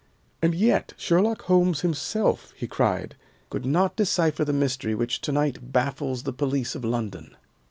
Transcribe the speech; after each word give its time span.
"And 0.41 0.55
yet 0.55 0.93
Sherlock 0.97 1.43
Holmes 1.43 1.81
himself," 1.81 2.53
he 2.55 2.65
cried, 2.65 3.15
"could 3.51 3.67
not 3.67 3.95
decipher 3.95 4.43
the 4.43 4.51
mystery 4.51 4.95
which 4.95 5.21
to 5.21 5.31
night 5.31 5.71
baffles 5.71 6.23
the 6.23 6.33
police 6.33 6.73
of 6.73 6.83
London." 6.83 7.35